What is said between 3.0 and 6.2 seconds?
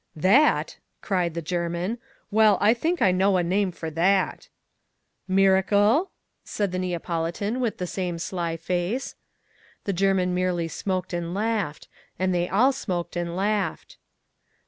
I know a name for that.' 'Miracle?'